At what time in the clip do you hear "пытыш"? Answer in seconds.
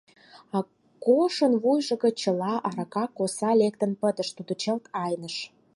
4.01-4.29